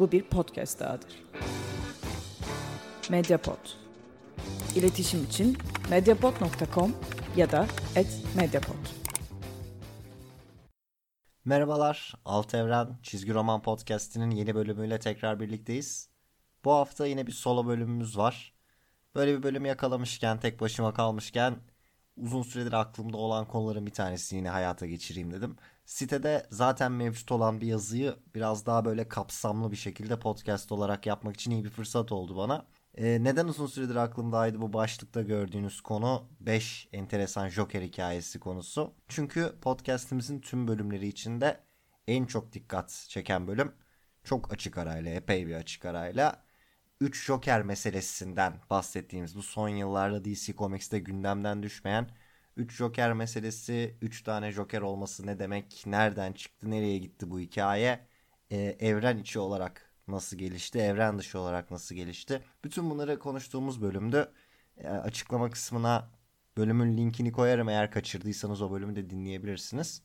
[0.00, 1.22] Bu bir podcast dahadır.
[3.10, 3.58] Mediapod.
[4.76, 5.58] İletişim için
[5.90, 6.96] mediapod.com
[7.36, 7.66] ya da
[8.36, 8.74] @mediapod.
[11.44, 16.08] Merhabalar, Alt Evren Çizgi Roman Podcast'inin yeni bölümüyle tekrar birlikteyiz.
[16.64, 18.54] Bu hafta yine bir solo bölümümüz var.
[19.14, 21.56] Böyle bir bölüm yakalamışken, tek başıma kalmışken
[22.16, 25.56] uzun süredir aklımda olan konuların bir tanesini yine hayata geçireyim dedim.
[25.90, 31.34] Sitede zaten mevcut olan bir yazıyı biraz daha böyle kapsamlı bir şekilde podcast olarak yapmak
[31.34, 32.66] için iyi bir fırsat oldu bana.
[32.94, 38.94] Ee, neden uzun süredir aklımdaydı bu başlıkta gördüğünüz konu 5 enteresan Joker hikayesi konusu.
[39.08, 41.60] Çünkü podcastimizin tüm bölümleri içinde
[42.08, 43.72] en çok dikkat çeken bölüm
[44.24, 46.44] çok açık arayla, epey bir açık arayla
[47.00, 52.10] 3 Joker meselesinden bahsettiğimiz bu son yıllarda DC Comics'te gündemden düşmeyen
[52.60, 58.06] 3 Joker meselesi, 3 tane Joker olması ne demek, nereden çıktı, nereye gitti bu hikaye,
[58.50, 62.42] ee, evren içi olarak nasıl gelişti, evren dışı olarak nasıl gelişti.
[62.64, 64.28] Bütün bunları konuştuğumuz bölümde
[64.76, 66.10] e, açıklama kısmına
[66.56, 70.02] bölümün linkini koyarım eğer kaçırdıysanız o bölümü de dinleyebilirsiniz.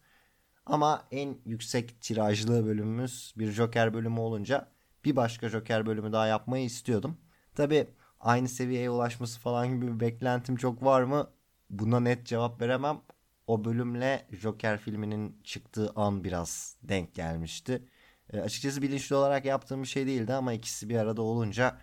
[0.65, 4.71] Ama en yüksek tirajlı bölümümüz bir Joker bölümü olunca
[5.05, 7.17] bir başka Joker bölümü daha yapmayı istiyordum.
[7.55, 7.87] Tabi
[8.19, 11.29] aynı seviyeye ulaşması falan gibi bir beklentim çok var mı?
[11.69, 13.01] Buna net cevap veremem.
[13.47, 17.87] O bölümle Joker filminin çıktığı an biraz denk gelmişti.
[18.33, 21.77] E, açıkçası bilinçli olarak yaptığım bir şey değildi ama ikisi bir arada olunca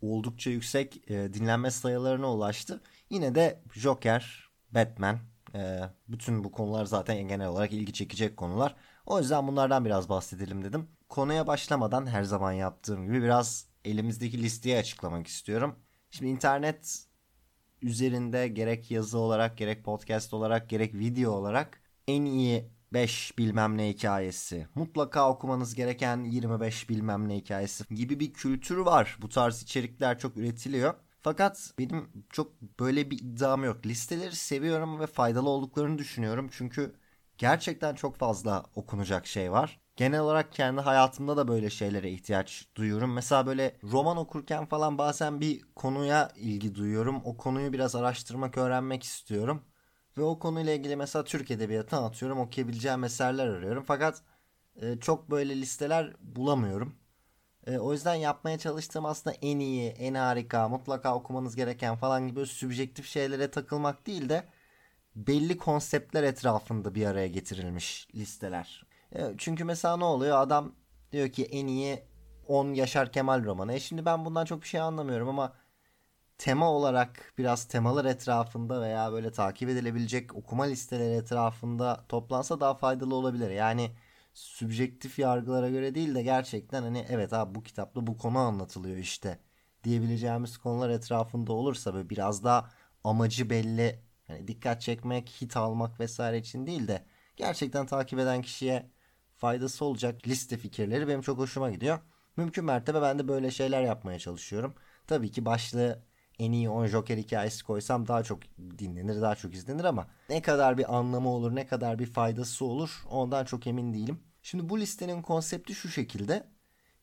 [0.00, 2.82] oldukça yüksek e, dinlenme sayılarına ulaştı.
[3.10, 5.18] Yine de Joker, Batman,
[5.54, 8.76] e, bütün bu konular zaten genel olarak ilgi çekecek konular.
[9.06, 10.88] O yüzden bunlardan biraz bahsedelim dedim.
[11.08, 15.78] Konuya başlamadan her zaman yaptığım gibi biraz elimizdeki listeyi açıklamak istiyorum.
[16.10, 17.06] Şimdi internet
[17.84, 23.88] üzerinde gerek yazı olarak gerek podcast olarak gerek video olarak en iyi 5 bilmem ne
[23.88, 29.18] hikayesi, mutlaka okumanız gereken 25 bilmem ne hikayesi gibi bir kültür var.
[29.22, 30.94] Bu tarz içerikler çok üretiliyor.
[31.22, 33.86] Fakat benim çok böyle bir iddiam yok.
[33.86, 36.48] Listeleri seviyorum ve faydalı olduklarını düşünüyorum.
[36.52, 36.94] Çünkü
[37.38, 39.83] gerçekten çok fazla okunacak şey var.
[39.96, 43.12] Genel olarak kendi hayatımda da böyle şeylere ihtiyaç duyuyorum.
[43.12, 47.22] Mesela böyle roman okurken falan bazen bir konuya ilgi duyuyorum.
[47.24, 49.62] O konuyu biraz araştırmak, öğrenmek istiyorum.
[50.18, 53.84] Ve o konuyla ilgili mesela Türk Edebiyatı atıyorum okuyabileceğim eserler arıyorum.
[53.86, 54.22] Fakat
[54.82, 56.96] e, çok böyle listeler bulamıyorum.
[57.66, 62.46] E, o yüzden yapmaya çalıştığım aslında en iyi, en harika, mutlaka okumanız gereken falan gibi
[62.46, 64.44] sübjektif şeylere takılmak değil de
[65.16, 68.86] belli konseptler etrafında bir araya getirilmiş listeler.
[69.14, 70.38] E, çünkü mesela ne oluyor?
[70.40, 70.74] Adam
[71.12, 72.02] diyor ki en iyi
[72.48, 73.72] 10 Yaşar Kemal romanı.
[73.72, 75.52] E şimdi ben bundan çok bir şey anlamıyorum ama
[76.38, 83.14] tema olarak biraz temalar etrafında veya böyle takip edilebilecek okuma listeleri etrafında toplansa daha faydalı
[83.14, 83.50] olabilir.
[83.50, 83.90] Yani
[84.34, 89.38] sübjektif yargılara göre değil de gerçekten hani evet abi bu kitapta bu konu anlatılıyor işte
[89.84, 92.70] diyebileceğimiz konular etrafında olursa ve biraz daha
[93.04, 98.90] amacı belli hani dikkat çekmek, hit almak vesaire için değil de gerçekten takip eden kişiye
[99.44, 101.98] faydası olacak liste fikirleri benim çok hoşuma gidiyor.
[102.36, 104.74] Mümkün mertebe ben de böyle şeyler yapmaya çalışıyorum.
[105.06, 106.02] Tabii ki başlığı
[106.38, 110.78] en iyi 10 Joker hikayesi koysam daha çok dinlenir, daha çok izlenir ama ne kadar
[110.78, 114.20] bir anlamı olur, ne kadar bir faydası olur ondan çok emin değilim.
[114.42, 116.44] Şimdi bu listenin konsepti şu şekilde.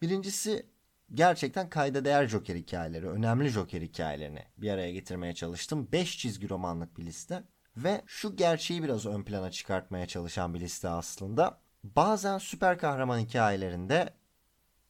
[0.01, 0.65] Birincisi
[1.13, 5.87] gerçekten kayda değer Joker hikayeleri, önemli Joker hikayelerini bir araya getirmeye çalıştım.
[5.91, 7.43] 5 çizgi romanlık bir liste
[7.77, 11.61] ve şu gerçeği biraz ön plana çıkartmaya çalışan bir liste aslında.
[11.83, 14.13] Bazen süper kahraman hikayelerinde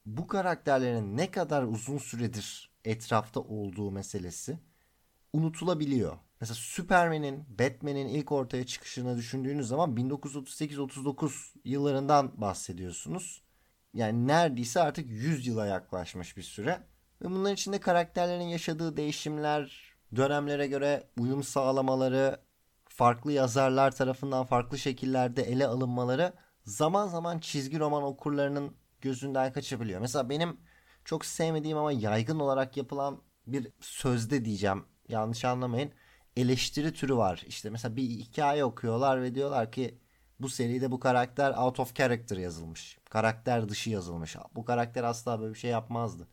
[0.06, 4.58] bu karakterlerin ne kadar uzun süredir etrafta olduğu meselesi
[5.32, 6.18] unutulabiliyor.
[6.40, 11.32] Mesela Superman'in, Batman'in ilk ortaya çıkışını düşündüğünüz zaman 1938-39
[11.64, 13.42] yıllarından bahsediyorsunuz.
[13.94, 16.82] Yani neredeyse artık 100 yıla yaklaşmış bir süre.
[17.22, 19.82] Ve bunların içinde karakterlerin yaşadığı değişimler,
[20.16, 22.40] dönemlere göre uyum sağlamaları,
[22.88, 26.32] farklı yazarlar tarafından farklı şekillerde ele alınmaları
[26.64, 30.00] zaman zaman çizgi roman okurlarının gözünden kaçabiliyor.
[30.00, 30.60] Mesela benim
[31.04, 34.84] çok sevmediğim ama yaygın olarak yapılan bir sözde diyeceğim.
[35.08, 35.92] Yanlış anlamayın.
[36.36, 37.44] Eleştiri türü var.
[37.46, 39.98] İşte mesela bir hikaye okuyorlar ve diyorlar ki
[40.40, 42.98] bu seride bu karakter out of character yazılmış.
[43.10, 44.36] Karakter dışı yazılmış.
[44.54, 46.28] Bu karakter asla böyle bir şey yapmazdı.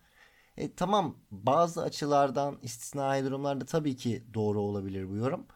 [0.58, 5.48] E, tamam bazı açılardan istisnai durumlarda tabii ki doğru olabilir bu yorum.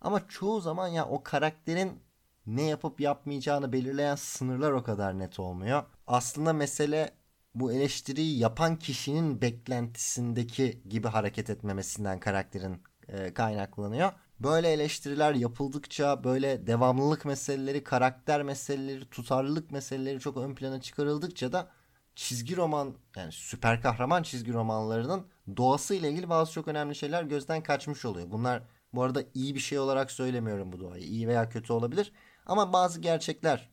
[0.00, 2.02] Ama çoğu zaman ya o karakterin
[2.46, 5.82] ne yapıp yapmayacağını belirleyen sınırlar o kadar net olmuyor.
[6.06, 7.10] Aslında mesele
[7.54, 14.12] bu eleştiriyi yapan kişinin beklentisindeki gibi hareket etmemesinden karakterin e, kaynaklanıyor.
[14.40, 21.68] Böyle eleştiriler yapıldıkça böyle devamlılık meseleleri, karakter meseleleri, tutarlılık meseleleri çok ön plana çıkarıldıkça da
[22.16, 25.26] çizgi roman yani süper kahraman çizgi romanlarının
[25.56, 28.30] doğası ile ilgili bazı çok önemli şeyler gözden kaçmış oluyor.
[28.30, 28.62] Bunlar
[28.94, 31.04] bu arada iyi bir şey olarak söylemiyorum bu doğayı.
[31.04, 32.12] İyi veya kötü olabilir.
[32.46, 33.70] Ama bazı gerçekler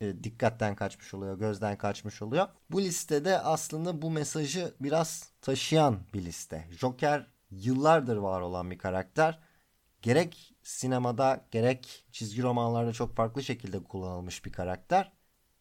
[0.00, 2.48] e, dikkatten kaçmış oluyor, gözden kaçmış oluyor.
[2.70, 6.68] Bu listede aslında bu mesajı biraz taşıyan bir liste.
[6.70, 9.38] Joker yıllardır var olan bir karakter.
[10.02, 15.12] Gerek sinemada gerek çizgi romanlarda çok farklı şekilde kullanılmış bir karakter.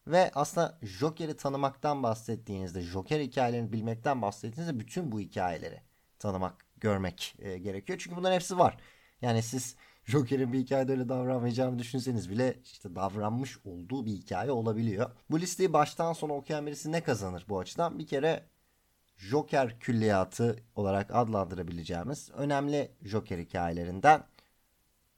[0.07, 5.81] Ve aslında Joker'i tanımaktan bahsettiğinizde, Joker hikayelerini bilmekten bahsettiğinizde bütün bu hikayeleri
[6.19, 7.99] tanımak, görmek e, gerekiyor.
[7.99, 8.77] Çünkü bunların hepsi var.
[9.21, 15.11] Yani siz Joker'in bir hikayede öyle davranmayacağını düşünseniz bile işte davranmış olduğu bir hikaye olabiliyor.
[15.29, 17.99] Bu listeyi baştan sona okuyan birisi ne kazanır bu açıdan?
[17.99, 18.43] Bir kere
[19.17, 24.23] Joker külliyatı olarak adlandırabileceğimiz önemli Joker hikayelerinden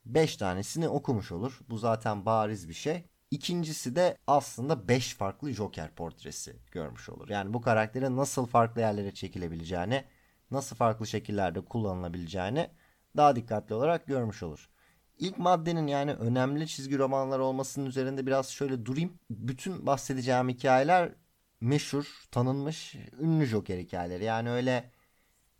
[0.05, 1.59] 5 tanesini okumuş olur.
[1.69, 3.03] Bu zaten bariz bir şey.
[3.31, 7.29] İkincisi de aslında 5 farklı Joker portresi görmüş olur.
[7.29, 10.03] Yani bu karakterin nasıl farklı yerlere çekilebileceğini,
[10.51, 12.69] nasıl farklı şekillerde kullanılabileceğini
[13.17, 14.69] daha dikkatli olarak görmüş olur.
[15.17, 19.19] İlk maddenin yani önemli çizgi romanlar olmasının üzerinde biraz şöyle durayım.
[19.29, 21.15] Bütün bahsedeceğim hikayeler
[21.61, 24.23] meşhur, tanınmış, ünlü Joker hikayeleri.
[24.23, 24.91] Yani öyle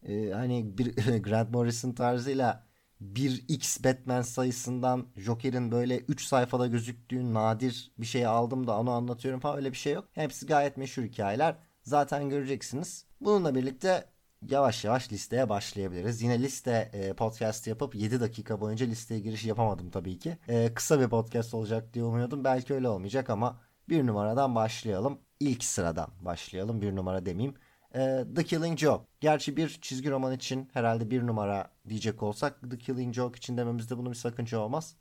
[0.03, 2.67] e, hani bir Grant Morrison tarzıyla
[3.01, 8.91] bir X Batman sayısından Joker'in böyle 3 sayfada gözüktüğü nadir bir şey aldım da onu
[8.91, 10.09] anlatıyorum falan öyle bir şey yok.
[10.13, 11.55] Hepsi gayet meşhur hikayeler.
[11.83, 13.05] Zaten göreceksiniz.
[13.21, 14.05] Bununla birlikte
[14.49, 16.21] yavaş yavaş listeye başlayabiliriz.
[16.21, 20.37] Yine liste e, podcast yapıp 7 dakika boyunca listeye giriş yapamadım tabii ki.
[20.47, 22.43] E, kısa bir podcast olacak diye umuyordum.
[22.43, 25.19] Belki öyle olmayacak ama bir numaradan başlayalım.
[25.39, 26.81] İlk sıradan başlayalım.
[26.81, 27.55] Bir numara demeyeyim.
[27.95, 29.05] E, The Killing Joke.
[29.19, 33.97] Gerçi bir çizgi roman için herhalde bir numara diyecek olsak The Killing Joke için dememizde
[33.97, 34.95] bunun bir sakınca olmaz.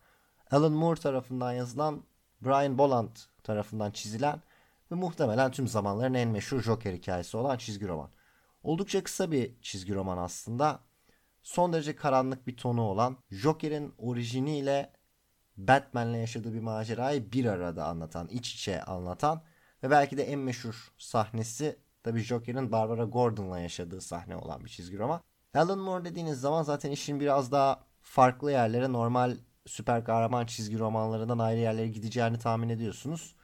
[0.50, 2.02] Alan Moore tarafından yazılan,
[2.40, 4.42] Brian Boland tarafından çizilen
[4.92, 8.10] ve muhtemelen tüm zamanların en meşhur Joker hikayesi olan çizgi roman.
[8.66, 10.80] Oldukça kısa bir çizgi roman aslında.
[11.42, 14.92] Son derece karanlık bir tonu olan Joker'in orijiniyle
[15.56, 19.42] Batman'le yaşadığı bir macerayı bir arada anlatan, iç içe anlatan
[19.82, 24.98] ve belki de en meşhur sahnesi tabii Joker'in Barbara Gordon'la yaşadığı sahne olan bir çizgi
[24.98, 25.20] roman.
[25.54, 29.36] Alan Moore dediğiniz zaman zaten işin biraz daha farklı yerlere normal
[29.66, 33.36] süper kahraman çizgi romanlarından ayrı yerlere gideceğini tahmin ediyorsunuz.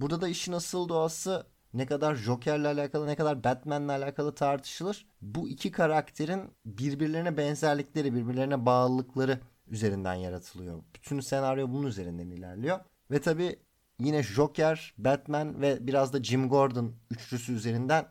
[0.00, 5.06] Burada da işin asıl doğası ne kadar Joker'le alakalı ne kadar Batman'le alakalı tartışılır.
[5.22, 10.82] Bu iki karakterin birbirlerine benzerlikleri, birbirlerine bağlılıkları üzerinden yaratılıyor.
[10.94, 12.80] Bütün senaryo bunun üzerinden ilerliyor.
[13.10, 13.58] Ve tabi
[14.00, 18.06] yine Joker, Batman ve biraz da Jim Gordon üçlüsü üzerinden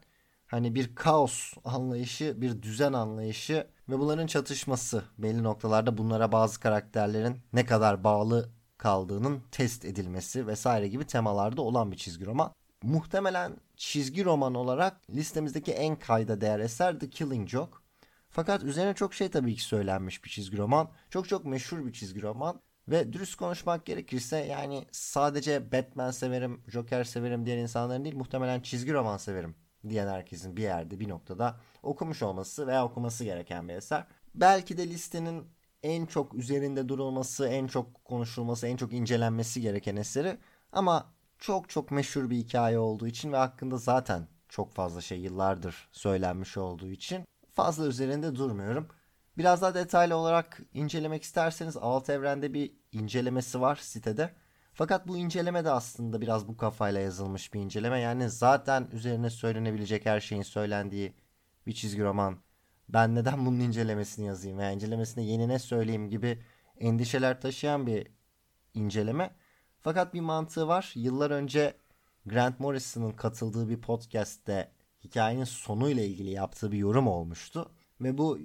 [0.47, 7.37] hani bir kaos anlayışı, bir düzen anlayışı ve bunların çatışması belli noktalarda bunlara bazı karakterlerin
[7.53, 12.53] ne kadar bağlı kaldığının test edilmesi vesaire gibi temalarda olan bir çizgi roman
[12.83, 17.77] muhtemelen çizgi roman olarak listemizdeki en kayda değer eser The Killing Joke.
[18.29, 20.91] Fakat üzerine çok şey tabii ki söylenmiş bir çizgi roman.
[21.09, 22.61] Çok çok meşhur bir çizgi roman.
[22.87, 28.93] Ve dürüst konuşmak gerekirse yani sadece Batman severim, Joker severim diyen insanların değil muhtemelen çizgi
[28.93, 29.55] roman severim
[29.89, 34.07] diyen herkesin bir yerde bir noktada okumuş olması veya okuması gereken bir eser.
[34.35, 35.47] Belki de listenin
[35.83, 40.37] en çok üzerinde durulması, en çok konuşulması, en çok incelenmesi gereken eseri.
[40.71, 45.89] Ama çok çok meşhur bir hikaye olduğu için ve hakkında zaten çok fazla şey yıllardır
[45.91, 48.87] söylenmiş olduğu için fazla üzerinde durmuyorum.
[49.37, 54.33] Biraz daha detaylı olarak incelemek isterseniz alt evrende bir incelemesi var sitede.
[54.73, 57.99] Fakat bu inceleme de aslında biraz bu kafayla yazılmış bir inceleme.
[57.99, 61.13] Yani zaten üzerine söylenebilecek her şeyin söylendiği
[61.67, 62.37] bir çizgi roman.
[62.89, 66.43] Ben neden bunun incelemesini yazayım veya incelemesine yeni ne söyleyeyim gibi
[66.77, 68.07] endişeler taşıyan bir
[68.73, 69.35] inceleme.
[69.87, 70.91] Fakat bir mantığı var.
[70.95, 71.73] Yıllar önce
[72.25, 74.71] Grant Morrison'ın katıldığı bir podcast'te
[75.03, 77.71] hikayenin sonuyla ilgili yaptığı bir yorum olmuştu.
[78.01, 78.39] Ve bu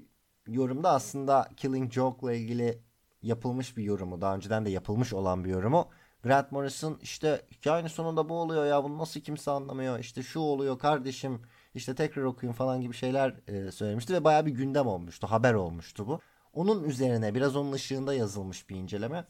[0.46, 2.82] yorumda aslında Killing Joke'la ilgili
[3.22, 4.20] yapılmış bir yorumu.
[4.20, 5.88] Daha önceden de yapılmış olan bir yorumu.
[6.22, 9.98] Grant Morrison işte hikayenin sonunda bu oluyor ya bunu nasıl kimse anlamıyor.
[9.98, 11.42] İşte şu oluyor kardeşim
[11.74, 14.14] işte tekrar okuyun falan gibi şeyler e, söylemişti.
[14.14, 15.26] Ve baya bir gündem olmuştu.
[15.26, 16.20] Haber olmuştu bu.
[16.52, 19.24] Onun üzerine biraz onun ışığında yazılmış bir inceleme.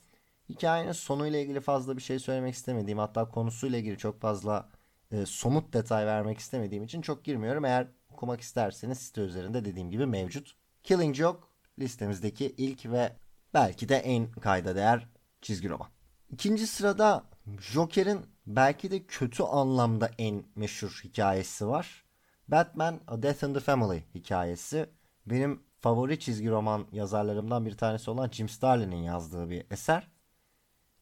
[0.52, 4.68] Hikayenin sonuyla ilgili fazla bir şey söylemek istemediğim hatta konusuyla ilgili çok fazla
[5.10, 7.64] e, somut detay vermek istemediğim için çok girmiyorum.
[7.64, 10.56] Eğer okumak isterseniz site üzerinde dediğim gibi mevcut.
[10.82, 11.46] Killing Joke
[11.78, 13.12] listemizdeki ilk ve
[13.54, 15.08] belki de en kayda değer
[15.42, 15.88] çizgi roman.
[16.30, 17.24] İkinci sırada
[17.60, 22.04] Joker'in belki de kötü anlamda en meşhur hikayesi var.
[22.48, 24.86] Batman A Death in the Family hikayesi.
[25.26, 30.11] Benim favori çizgi roman yazarlarımdan bir tanesi olan Jim Starlin'in yazdığı bir eser.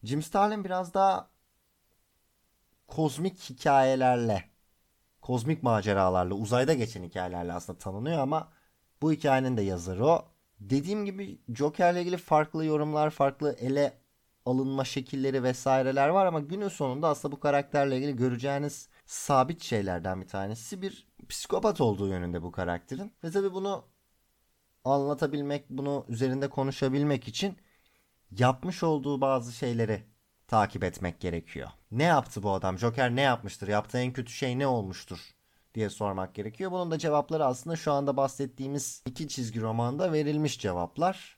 [0.03, 1.29] Jim Starlin biraz daha
[2.87, 4.49] kozmik hikayelerle,
[5.21, 8.51] kozmik maceralarla, uzayda geçen hikayelerle aslında tanınıyor ama
[9.01, 10.25] bu hikayenin de yazarı o.
[10.59, 14.01] Dediğim gibi Joker'le ilgili farklı yorumlar, farklı ele
[14.45, 20.27] alınma şekilleri vesaireler var ama günün sonunda aslında bu karakterle ilgili göreceğiniz sabit şeylerden bir
[20.27, 23.11] tanesi bir psikopat olduğu yönünde bu karakterin.
[23.23, 23.85] Ve tabi bunu
[24.83, 27.57] anlatabilmek, bunu üzerinde konuşabilmek için
[28.37, 30.03] yapmış olduğu bazı şeyleri
[30.47, 31.69] takip etmek gerekiyor.
[31.91, 32.77] Ne yaptı bu adam?
[32.77, 33.67] Joker ne yapmıştır?
[33.67, 35.35] Yaptığı en kötü şey ne olmuştur?
[35.73, 36.71] diye sormak gerekiyor.
[36.71, 41.37] Bunun da cevapları aslında şu anda bahsettiğimiz iki çizgi romanda verilmiş cevaplar.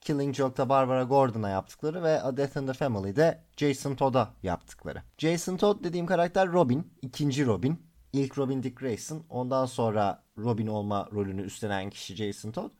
[0.00, 5.02] Killing Joke'da Barbara Gordon'a yaptıkları ve A Death in the Family'de Jason Todd'a yaptıkları.
[5.18, 7.92] Jason Todd dediğim karakter Robin, ikinci Robin.
[8.12, 12.70] İlk Robin Dick Grayson, ondan sonra Robin olma rolünü üstlenen kişi Jason Todd.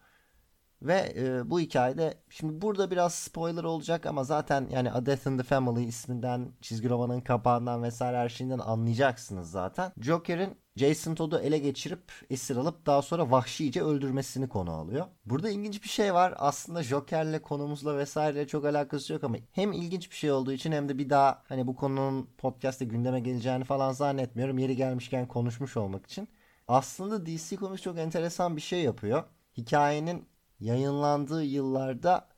[0.83, 5.39] Ve e, bu hikayede şimdi burada biraz spoiler olacak ama zaten yani A Death in
[5.39, 9.93] the Family isminden çizgi romanın kapağından vesaire her şeyinden anlayacaksınız zaten.
[10.01, 15.07] Joker'in Jason Todd'u ele geçirip esir alıp daha sonra vahşice öldürmesini konu alıyor.
[15.25, 16.35] Burada ilginç bir şey var.
[16.37, 20.89] Aslında Joker'le konumuzla vesaire çok alakası yok ama hem ilginç bir şey olduğu için hem
[20.89, 24.59] de bir daha hani bu konunun podcast'te gündeme geleceğini falan zannetmiyorum.
[24.59, 26.29] Yeri gelmişken konuşmuş olmak için.
[26.69, 29.25] Aslında DC Comics çok enteresan bir şey yapıyor.
[29.57, 30.32] Hikayenin
[30.63, 32.29] yayınlandığı yıllarda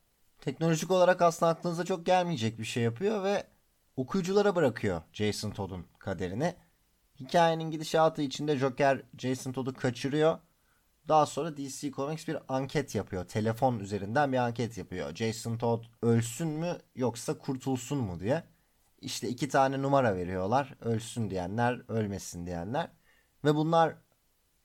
[0.41, 3.47] teknolojik olarak aslında aklınıza çok gelmeyecek bir şey yapıyor ve
[3.97, 6.55] okuyuculara bırakıyor Jason Todd'un kaderini.
[7.19, 10.39] Hikayenin gidişatı içinde Joker Jason Todd'u kaçırıyor.
[11.07, 13.27] Daha sonra DC Comics bir anket yapıyor.
[13.27, 15.15] Telefon üzerinden bir anket yapıyor.
[15.15, 18.43] Jason Todd ölsün mü yoksa kurtulsun mu diye.
[19.01, 20.75] İşte iki tane numara veriyorlar.
[20.81, 22.89] Ölsün diyenler, ölmesin diyenler.
[23.45, 23.95] Ve bunlar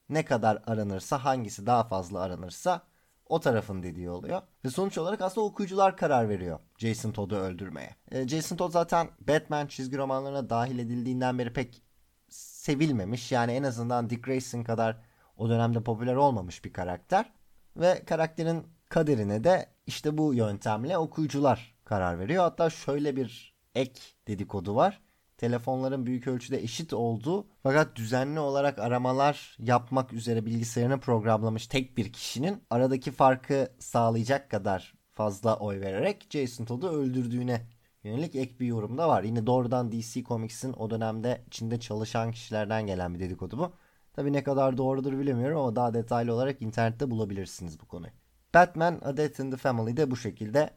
[0.09, 2.90] ne kadar aranırsa, hangisi daha fazla aranırsa
[3.31, 4.41] o tarafın dediği oluyor.
[4.65, 7.95] Ve sonuç olarak aslında okuyucular karar veriyor Jason Todd'u öldürmeye.
[8.11, 11.83] E, Jason Todd zaten Batman çizgi romanlarına dahil edildiğinden beri pek
[12.29, 13.31] sevilmemiş.
[13.31, 15.01] Yani en azından Dick Grayson kadar
[15.37, 17.33] o dönemde popüler olmamış bir karakter.
[17.75, 22.43] Ve karakterin kaderine de işte bu yöntemle okuyucular karar veriyor.
[22.43, 25.01] Hatta şöyle bir ek dedikodu var
[25.41, 32.13] telefonların büyük ölçüde eşit olduğu fakat düzenli olarak aramalar yapmak üzere bilgisayarını programlamış tek bir
[32.13, 37.61] kişinin aradaki farkı sağlayacak kadar fazla oy vererek Jason Todd'u öldürdüğüne
[38.03, 39.23] yönelik ek bir yorum da var.
[39.23, 43.71] Yine doğrudan DC Comics'in o dönemde içinde çalışan kişilerden gelen bir dedikodu bu.
[44.13, 48.11] Tabi ne kadar doğrudur bilemiyorum ama daha detaylı olarak internette bulabilirsiniz bu konuyu.
[48.53, 50.69] Batman A Death in the Family'de bu şekilde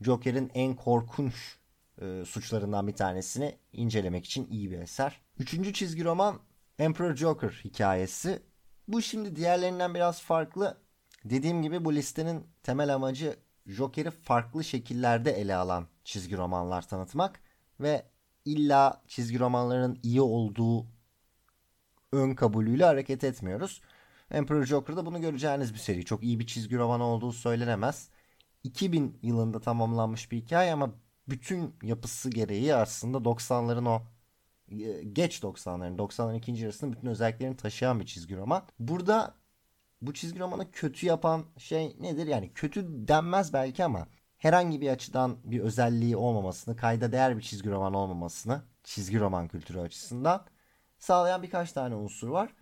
[0.00, 1.63] Joker'in en korkunç
[2.00, 5.20] e, suçlarından bir tanesini incelemek için iyi bir eser.
[5.38, 6.40] Üçüncü çizgi roman
[6.78, 8.42] Emperor Joker hikayesi.
[8.88, 10.78] Bu şimdi diğerlerinden biraz farklı.
[11.24, 13.36] Dediğim gibi bu listenin temel amacı
[13.66, 17.40] Joker'i farklı şekillerde ele alan çizgi romanlar tanıtmak
[17.80, 18.06] ve
[18.44, 20.86] illa çizgi romanların iyi olduğu
[22.12, 23.80] ön kabulüyle hareket etmiyoruz.
[24.30, 26.04] Emperor Joker'da bunu göreceğiniz bir seri.
[26.04, 28.08] Çok iyi bir çizgi roman olduğu söylenemez.
[28.64, 30.90] 2000 yılında tamamlanmış bir hikaye ama
[31.28, 34.02] bütün yapısı gereği aslında 90'ların o
[34.68, 38.62] e, geç 90'ların 90'ların ikinci yarısının bütün özelliklerini taşıyan bir çizgi roman.
[38.78, 39.34] Burada
[40.02, 42.26] bu çizgi romanı kötü yapan şey nedir?
[42.26, 44.06] Yani kötü denmez belki ama
[44.38, 49.80] herhangi bir açıdan bir özelliği olmamasını, kayda değer bir çizgi roman olmamasını, çizgi roman kültürü
[49.80, 50.46] açısından
[50.98, 52.54] sağlayan birkaç tane unsur var.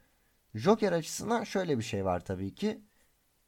[0.55, 2.83] Joker açısından şöyle bir şey var tabii ki.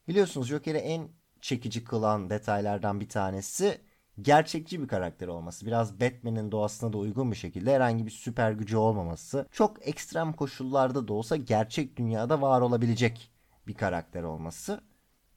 [0.08, 1.08] Biliyorsunuz Joker'i en
[1.40, 3.80] çekici kılan detaylardan bir tanesi
[4.22, 8.76] gerçekçi bir karakter olması, biraz Batman'in doğasına da uygun bir şekilde herhangi bir süper gücü
[8.76, 13.30] olmaması, çok ekstrem koşullarda da olsa gerçek dünyada var olabilecek
[13.66, 14.80] bir karakter olması.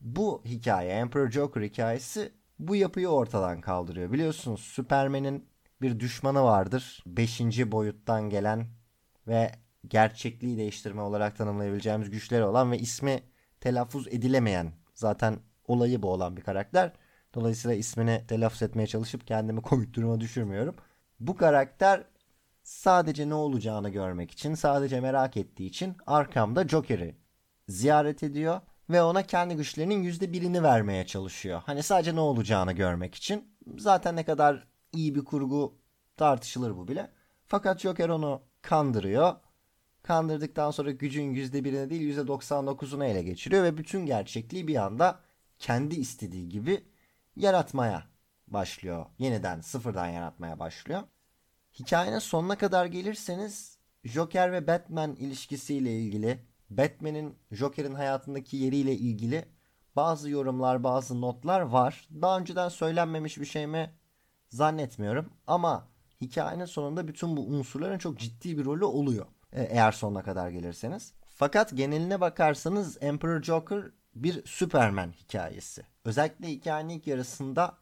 [0.01, 4.11] Bu hikaye, Emperor Joker hikayesi bu yapıyı ortadan kaldırıyor.
[4.11, 5.45] Biliyorsunuz Superman'in
[5.81, 7.03] bir düşmanı vardır.
[7.05, 8.67] Beşinci boyuttan gelen
[9.27, 9.51] ve
[9.87, 13.23] gerçekliği değiştirme olarak tanımlayabileceğimiz güçleri olan ve ismi
[13.59, 16.91] telaffuz edilemeyen zaten olayı bu olan bir karakter.
[17.35, 20.75] Dolayısıyla ismini telaffuz etmeye çalışıp kendimi komik duruma düşürmüyorum.
[21.19, 22.03] Bu karakter
[22.63, 27.15] sadece ne olacağını görmek için, sadece merak ettiği için arkamda Joker'i
[27.67, 31.61] ziyaret ediyor ve ona kendi güçlerinin yüzde birini vermeye çalışıyor.
[31.65, 33.53] Hani sadece ne olacağını görmek için.
[33.77, 35.77] Zaten ne kadar iyi bir kurgu
[36.17, 37.11] tartışılır bu bile.
[37.45, 39.35] Fakat Joker onu kandırıyor.
[40.03, 45.19] Kandırdıktan sonra gücün yüzde birine değil yüzde 99'unu ele geçiriyor ve bütün gerçekliği bir anda
[45.59, 46.83] kendi istediği gibi
[47.37, 48.03] yaratmaya
[48.47, 49.05] başlıyor.
[49.17, 51.03] Yeniden sıfırdan yaratmaya başlıyor.
[51.79, 59.45] Hikayenin sonuna kadar gelirseniz Joker ve Batman ilişkisiyle ilgili, Batman'in Joker'in hayatındaki yeriyle ilgili
[59.95, 62.07] bazı yorumlar, bazı notlar var.
[62.21, 63.93] Daha önceden söylenmemiş bir şey mi
[64.49, 65.87] zannetmiyorum ama
[66.21, 69.25] hikayenin sonunda bütün bu unsurların çok ciddi bir rolü oluyor.
[69.51, 71.13] E, eğer sonuna kadar gelirseniz.
[71.27, 73.83] Fakat geneline bakarsanız Emperor Joker
[74.23, 75.83] bir Superman hikayesi.
[76.05, 77.77] Özellikle hikayenin ilk yarısında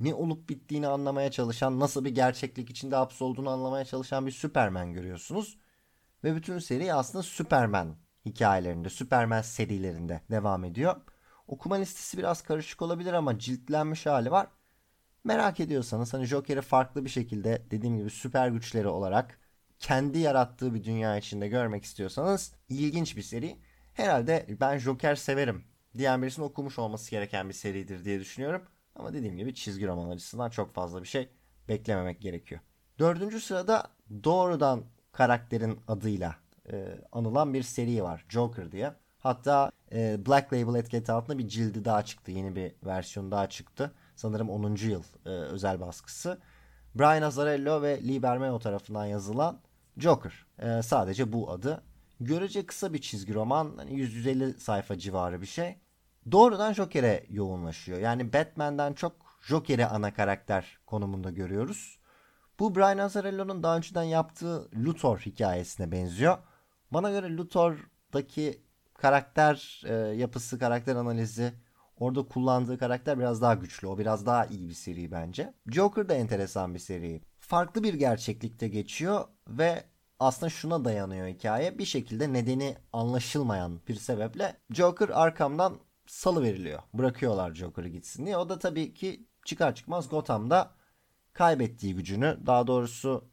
[0.00, 5.58] ne olup bittiğini anlamaya çalışan, nasıl bir gerçeklik içinde hapsolduğunu anlamaya çalışan bir Superman görüyorsunuz.
[6.24, 10.96] Ve bütün seri aslında Superman hikayelerinde, Superman serilerinde devam ediyor.
[11.46, 14.46] Okuma listesi biraz karışık olabilir ama ciltlenmiş hali var.
[15.24, 19.38] Merak ediyorsanız hani Joker'i farklı bir şekilde dediğim gibi süper güçleri olarak
[19.78, 23.58] kendi yarattığı bir dünya içinde görmek istiyorsanız ilginç bir seri.
[23.94, 25.64] Herhalde ben Joker severim
[25.98, 28.62] diyen birisinin okumuş olması gereken bir seridir diye düşünüyorum.
[28.96, 31.28] Ama dediğim gibi çizgi roman açısından çok fazla bir şey
[31.68, 32.60] beklememek gerekiyor.
[32.98, 33.90] Dördüncü sırada
[34.24, 36.36] doğrudan karakterin adıyla
[36.72, 38.24] e, anılan bir seri var.
[38.28, 38.92] Joker diye.
[39.18, 42.30] Hatta e, Black Label etiketi altında bir cildi daha çıktı.
[42.30, 43.94] Yeni bir versiyon daha çıktı.
[44.16, 44.74] Sanırım 10.
[44.74, 46.40] yıl e, özel baskısı.
[46.94, 49.60] Brian Azzarello ve Lee Bermeo tarafından yazılan
[49.98, 50.46] Joker.
[50.58, 51.82] E, sadece bu adı.
[52.20, 53.74] Görece kısa bir çizgi roman.
[53.76, 55.76] Hani 150 sayfa civarı bir şey.
[56.32, 57.98] Doğrudan Joker'e yoğunlaşıyor.
[57.98, 59.12] Yani Batman'den çok
[59.42, 61.98] Joker'i ana karakter konumunda görüyoruz.
[62.58, 66.38] Bu Brian Azzarello'nun daha önceden yaptığı Luthor hikayesine benziyor.
[66.90, 68.62] Bana göre Luthor'daki
[68.94, 71.52] karakter e, yapısı, karakter analizi,
[71.96, 73.86] orada kullandığı karakter biraz daha güçlü.
[73.86, 75.54] O biraz daha iyi bir seri bence.
[75.66, 77.22] Joker da enteresan bir seri.
[77.38, 79.84] Farklı bir gerçeklikte geçiyor ve
[80.20, 81.78] aslında şuna dayanıyor hikaye.
[81.78, 86.82] Bir şekilde nedeni anlaşılmayan bir sebeple Joker arkamdan salı veriliyor.
[86.94, 88.36] Bırakıyorlar Joker'ı gitsin diye.
[88.36, 90.70] O da tabii ki çıkar çıkmaz Gotham'da
[91.32, 93.28] kaybettiği gücünü, daha doğrusu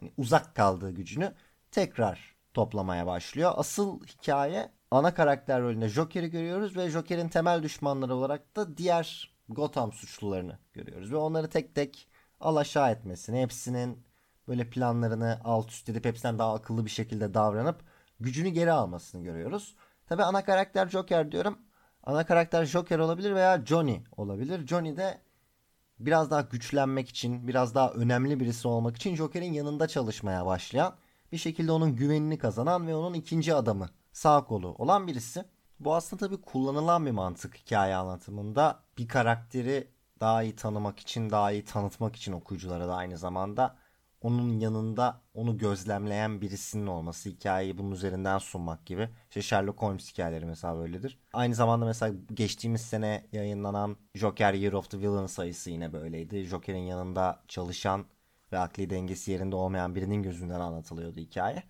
[0.00, 1.34] hani uzak kaldığı gücünü
[1.70, 3.52] tekrar toplamaya başlıyor.
[3.56, 9.92] Asıl hikaye ana karakter rolünde Joker'i görüyoruz ve Joker'in temel düşmanları olarak da diğer Gotham
[9.92, 12.08] suçlularını görüyoruz ve onları tek tek
[12.40, 14.06] alaşağı etmesini, hepsinin
[14.48, 17.80] böyle planlarını alt üst edip hepsinden daha akıllı bir şekilde davranıp
[18.20, 19.76] gücünü geri almasını görüyoruz.
[20.06, 21.58] Tabi ana karakter Joker diyorum.
[22.06, 24.66] Ana karakter Joker olabilir veya Johnny olabilir.
[24.66, 25.18] Johnny de
[25.98, 30.94] biraz daha güçlenmek için, biraz daha önemli birisi olmak için Joker'in yanında çalışmaya başlayan,
[31.32, 35.44] bir şekilde onun güvenini kazanan ve onun ikinci adamı, sağ kolu olan birisi.
[35.80, 38.80] Bu aslında tabii kullanılan bir mantık hikaye anlatımında.
[38.98, 39.88] Bir karakteri
[40.20, 43.76] daha iyi tanımak için, daha iyi tanıtmak için okuyuculara da aynı zamanda
[44.26, 49.08] onun yanında onu gözlemleyen birisinin olması hikayeyi bunun üzerinden sunmak gibi.
[49.28, 51.18] İşte Sherlock Holmes hikayeleri mesela böyledir.
[51.32, 56.44] Aynı zamanda mesela geçtiğimiz sene yayınlanan Joker Year of the Villain sayısı yine böyleydi.
[56.44, 58.04] Joker'in yanında çalışan
[58.52, 61.62] ve akli dengesi yerinde olmayan birinin gözünden anlatılıyordu hikaye.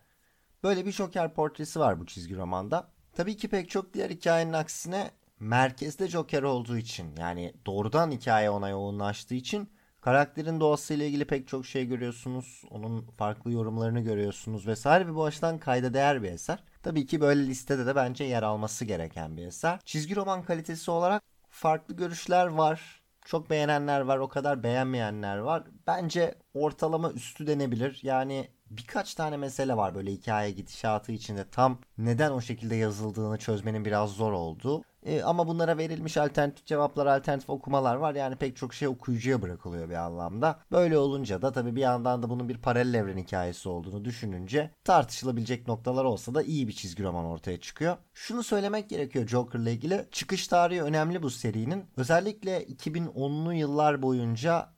[0.62, 2.88] Böyle bir Joker portresi var bu çizgi romanda.
[3.12, 8.68] Tabii ki pek çok diğer hikayenin aksine merkezde Joker olduğu için yani doğrudan hikaye ona
[8.68, 9.75] yoğunlaştığı için
[10.06, 12.62] Karakterin doğasıyla ilgili pek çok şey görüyorsunuz.
[12.70, 16.64] Onun farklı yorumlarını görüyorsunuz vesaire ve bu açıdan kayda değer bir eser.
[16.82, 19.80] Tabii ki böyle listede de bence yer alması gereken bir eser.
[19.84, 23.02] Çizgi roman kalitesi olarak farklı görüşler var.
[23.24, 25.62] Çok beğenenler var, o kadar beğenmeyenler var.
[25.86, 28.00] Bence ortalama üstü denebilir.
[28.02, 33.84] Yani birkaç tane mesele var böyle hikaye gidişatı içinde tam neden o şekilde yazıldığını çözmenin
[33.84, 34.82] biraz zor olduğu.
[35.06, 38.14] E, ama bunlara verilmiş alternatif cevaplar, alternatif okumalar var.
[38.14, 40.60] Yani pek çok şey okuyucuya bırakılıyor bir anlamda.
[40.72, 45.68] Böyle olunca da tabii bir yandan da bunun bir paralel evren hikayesi olduğunu düşününce tartışılabilecek
[45.68, 47.96] noktalar olsa da iyi bir çizgi roman ortaya çıkıyor.
[48.14, 50.08] Şunu söylemek gerekiyor Joker'la ilgili.
[50.12, 51.84] Çıkış tarihi önemli bu serinin.
[51.96, 54.76] Özellikle 2010'lu yıllar boyunca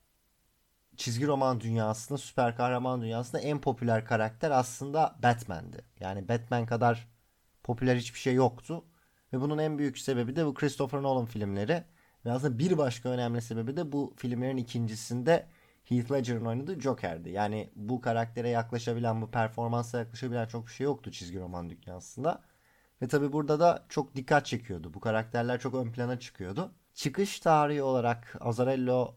[0.96, 5.84] çizgi roman dünyasında, süper kahraman dünyasında en popüler karakter aslında Batman'di.
[6.00, 7.08] Yani Batman kadar
[7.62, 8.84] popüler hiçbir şey yoktu.
[9.32, 11.84] Ve bunun en büyük sebebi de bu Christopher Nolan filmleri.
[12.24, 15.46] Ve aslında bir başka önemli sebebi de bu filmlerin ikincisinde
[15.84, 17.30] Heath Ledger'ın oynadığı Joker'di.
[17.30, 22.42] Yani bu karaktere yaklaşabilen, bu performansa yaklaşabilen çok bir şey yoktu çizgi roman dünyasında.
[23.02, 24.94] Ve tabi burada da çok dikkat çekiyordu.
[24.94, 26.72] Bu karakterler çok ön plana çıkıyordu.
[26.94, 29.14] Çıkış tarihi olarak Azarello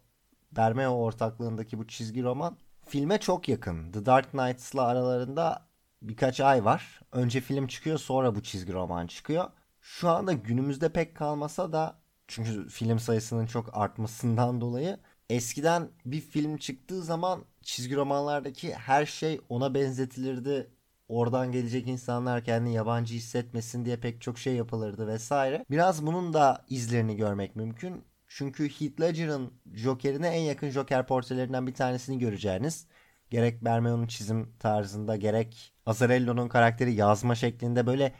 [0.52, 3.92] Bermeo ortaklığındaki bu çizgi roman filme çok yakın.
[3.92, 5.66] The Dark Knight's'la aralarında
[6.02, 7.02] birkaç ay var.
[7.12, 9.50] Önce film çıkıyor sonra bu çizgi roman çıkıyor.
[9.82, 14.98] Şu anda günümüzde pek kalmasa da çünkü film sayısının çok artmasından dolayı
[15.30, 20.72] eskiden bir film çıktığı zaman çizgi romanlardaki her şey ona benzetilirdi.
[21.08, 25.66] Oradan gelecek insanlar kendini yabancı hissetmesin diye pek çok şey yapılırdı vesaire.
[25.70, 28.04] Biraz bunun da izlerini görmek mümkün.
[28.28, 32.88] Çünkü Heath Ledger'ın Joker'ine en yakın Joker portrelerinden bir tanesini göreceğiniz.
[33.30, 38.14] Gerek Bermeo'nun çizim tarzında gerek Azarello'nun karakteri yazma şeklinde böyle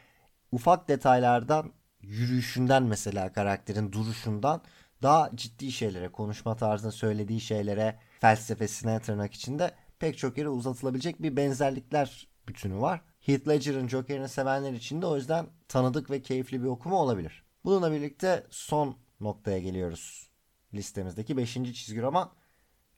[0.52, 4.62] ufak detaylardan yürüyüşünden mesela karakterin duruşundan
[5.02, 11.36] daha ciddi şeylere, konuşma tarzında söylediği şeylere, felsefesine tırnak içinde pek çok yere uzatılabilecek bir
[11.36, 13.00] benzerlikler bütünü var.
[13.20, 17.44] Heath Ledger'ın Joker'ini sevenler için de o yüzden tanıdık ve keyifli bir okuma olabilir.
[17.64, 20.30] Bununla birlikte son noktaya geliyoruz.
[20.74, 21.54] Listemizdeki 5.
[21.54, 22.30] çizgi roman.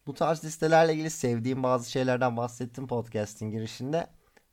[0.06, 4.06] Bu tarz listelerle ilgili sevdiğim bazı şeylerden bahsettim podcast'in girişinde.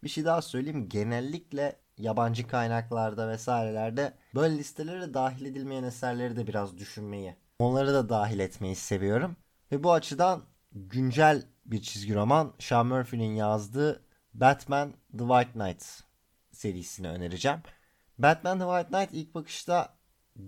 [0.03, 0.89] Bir şey daha söyleyeyim.
[0.89, 8.39] Genellikle yabancı kaynaklarda vesairelerde böyle listelere dahil edilmeyen eserleri de biraz düşünmeyi, onları da dahil
[8.39, 9.35] etmeyi seviyorum.
[9.71, 16.03] Ve bu açıdan güncel bir çizgi roman Sean Murphy'nin yazdığı Batman The White Knight
[16.51, 17.59] serisini önereceğim.
[18.17, 19.93] Batman The White Knight ilk bakışta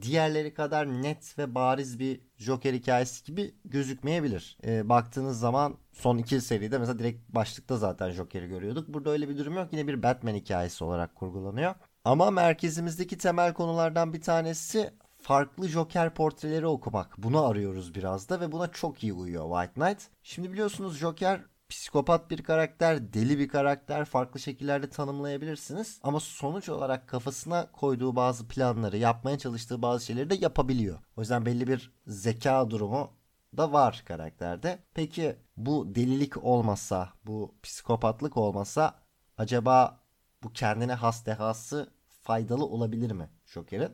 [0.02, 4.58] diğerleri kadar net ve bariz bir Joker hikayesi gibi gözükmeyebilir.
[4.66, 8.88] E, baktığınız zaman son iki seride mesela direkt başlıkta zaten Joker'i görüyorduk.
[8.88, 9.68] Burada öyle bir durum yok.
[9.72, 11.76] Yine bir Batman hikayesi olarak kurgulanıyor.
[12.06, 17.18] Ama merkezimizdeki temel konulardan bir tanesi farklı Joker portreleri okumak.
[17.18, 20.02] Bunu arıyoruz biraz da ve buna çok iyi uyuyor White Knight.
[20.24, 21.42] Şimdi biliyorsunuz Joker
[21.74, 26.00] psikopat bir karakter, deli bir karakter farklı şekillerde tanımlayabilirsiniz.
[26.04, 31.00] Ama sonuç olarak kafasına koyduğu bazı planları, yapmaya çalıştığı bazı şeyleri de yapabiliyor.
[31.18, 33.12] O yüzden belli bir zeka durumu
[33.58, 34.80] da var karakterde.
[34.94, 38.96] Peki bu delilik olmasa, bu psikopatlık olmasa
[39.38, 40.00] acaba
[40.44, 43.92] bu kendine has dehası faydalı olabilir mi Joker'in?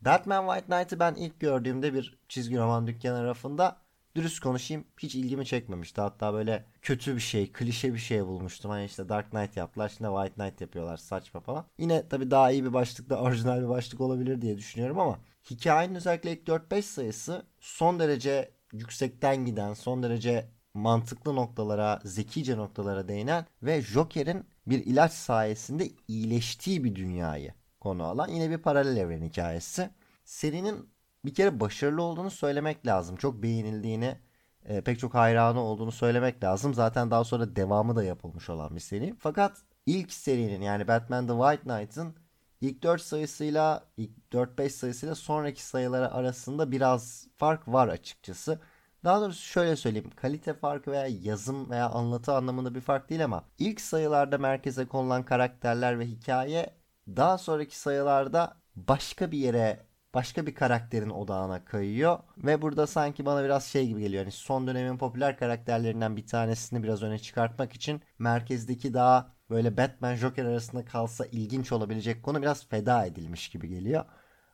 [0.00, 5.46] Batman White Knight'ı ben ilk gördüğümde bir çizgi roman dükkanı rafında dürüst konuşayım hiç ilgimi
[5.46, 6.00] çekmemişti.
[6.00, 8.70] Hatta böyle kötü bir şey, klişe bir şey bulmuştum.
[8.70, 11.66] Hani işte Dark Knight yaptılar, şimdi White Knight yapıyorlar saçma falan.
[11.78, 15.18] Yine tabii daha iyi bir başlıkta orijinal bir başlık olabilir diye düşünüyorum ama
[15.50, 23.08] hikayenin özellikle ilk 4-5 sayısı son derece yüksekten giden, son derece mantıklı noktalara, zekice noktalara
[23.08, 29.22] değinen ve Joker'in bir ilaç sayesinde iyileştiği bir dünyayı konu alan yine bir paralel evren
[29.22, 29.90] hikayesi.
[30.24, 30.90] Serinin
[31.24, 33.16] bir kere başarılı olduğunu söylemek lazım.
[33.16, 34.18] Çok beğenildiğini,
[34.64, 36.74] e, pek çok hayranı olduğunu söylemek lazım.
[36.74, 39.14] Zaten daha sonra devamı da yapılmış olan bir seri.
[39.18, 42.14] Fakat ilk serinin yani Batman The White Knight'ın
[42.60, 48.60] ilk 4 sayısıyla ilk 4-5 sayısıyla sonraki sayıları arasında biraz fark var açıkçası.
[49.04, 50.10] Daha doğrusu şöyle söyleyeyim.
[50.16, 55.24] Kalite farkı veya yazım veya anlatı anlamında bir fark değil ama ilk sayılarda merkeze konulan
[55.24, 56.74] karakterler ve hikaye
[57.08, 63.44] daha sonraki sayılarda başka bir yere başka bir karakterin odağına kayıyor ve burada sanki bana
[63.44, 64.22] biraz şey gibi geliyor.
[64.22, 70.14] Yani son dönemin popüler karakterlerinden bir tanesini biraz öne çıkartmak için merkezdeki daha böyle Batman
[70.14, 74.04] Joker arasında kalsa ilginç olabilecek konu biraz feda edilmiş gibi geliyor.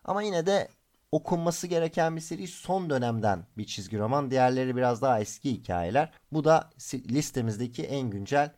[0.05, 0.69] Ama yine de
[1.13, 4.31] okunması gereken bir seri son dönemden bir çizgi roman.
[4.31, 6.13] Diğerleri biraz daha eski hikayeler.
[6.33, 8.53] Bu da listemizdeki en güncel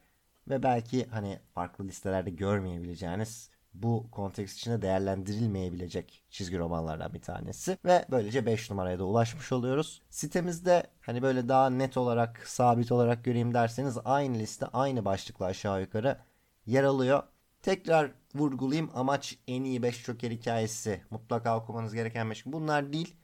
[0.48, 3.50] ve belki hani farklı listelerde görmeyebileceğiniz
[3.82, 7.78] bu konteks içinde değerlendirilmeyebilecek çizgi romanlardan bir tanesi.
[7.84, 10.02] Ve böylece 5 numaraya da ulaşmış oluyoruz.
[10.10, 15.80] Sitemizde hani böyle daha net olarak, sabit olarak göreyim derseniz aynı liste, aynı başlıkla aşağı
[15.80, 16.18] yukarı
[16.66, 17.22] yer alıyor.
[17.62, 21.02] Tekrar vurgulayayım amaç en iyi 5 Joker hikayesi.
[21.10, 22.46] Mutlaka okumanız gereken 5.
[22.46, 23.16] Bunlar değil.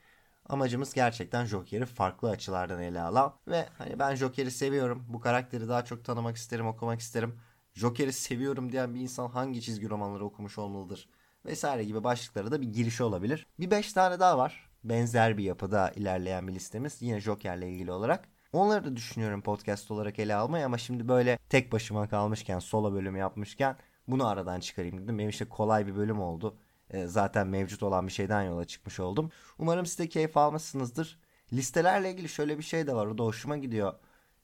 [0.48, 5.04] Amacımız gerçekten Joker'i farklı açılardan ele alan ve hani ben Joker'i seviyorum.
[5.08, 7.40] Bu karakteri daha çok tanımak isterim, okumak isterim.
[7.74, 11.08] Joker'i seviyorum diyen bir insan hangi çizgi romanları okumuş olmalıdır
[11.44, 13.46] vesaire gibi başlıklara da bir girişi olabilir.
[13.60, 14.70] Bir 5 tane daha var.
[14.84, 17.02] Benzer bir yapıda ilerleyen bir listemiz.
[17.02, 18.28] Yine Joker'le ilgili olarak.
[18.52, 23.18] Onları da düşünüyorum podcast olarak ele almayı ama şimdi böyle tek başıma kalmışken, solo bölümü
[23.18, 23.76] yapmışken
[24.08, 25.18] bunu aradan çıkarayım dedim.
[25.18, 26.58] Benim işte kolay bir bölüm oldu.
[26.90, 29.30] E, zaten mevcut olan bir şeyden yola çıkmış oldum.
[29.58, 31.18] Umarım siz keyif almışsınızdır.
[31.52, 33.06] Listelerle ilgili şöyle bir şey de var.
[33.06, 33.92] O da hoşuma gidiyor.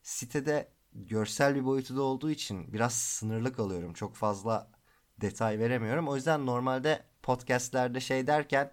[0.02, 3.92] Sitede görsel bir boyutu da olduğu için biraz sınırlı kalıyorum.
[3.92, 4.70] Çok fazla
[5.20, 6.08] detay veremiyorum.
[6.08, 8.72] O yüzden normalde podcastlerde şey derken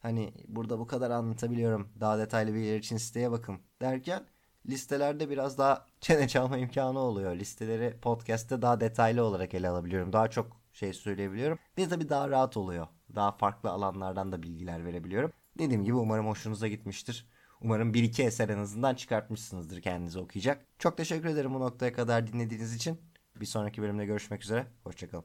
[0.00, 1.88] hani burada bu kadar anlatabiliyorum.
[2.00, 4.26] Daha detaylı bilgiler için siteye bakın derken
[4.68, 7.36] listelerde biraz daha çene çalma imkanı oluyor.
[7.36, 10.12] Listeleri podcast'te daha detaylı olarak ele alabiliyorum.
[10.12, 11.58] Daha çok şey söyleyebiliyorum.
[11.76, 12.86] Bir de tabii daha rahat oluyor.
[13.14, 15.32] Daha farklı alanlardan da bilgiler verebiliyorum.
[15.58, 17.26] Dediğim gibi umarım hoşunuza gitmiştir.
[17.64, 20.66] Umarım bir iki eser en azından çıkartmışsınızdır kendinize okuyacak.
[20.78, 23.00] Çok teşekkür ederim bu noktaya kadar dinlediğiniz için.
[23.36, 24.66] Bir sonraki bölümde görüşmek üzere.
[24.84, 25.24] Hoşçakalın.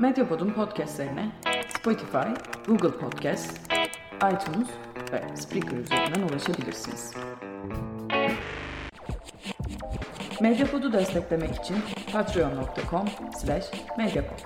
[0.00, 1.32] Medyapod'un podcastlerine
[1.78, 2.28] Spotify,
[2.66, 3.60] Google Podcast,
[4.16, 4.68] iTunes
[5.12, 7.14] ve Spreaker üzerinden ulaşabilirsiniz.
[10.40, 11.76] Medyapod'u desteklemek için
[12.12, 13.08] patreon.com
[13.40, 13.66] slash
[13.98, 14.38] medyapod.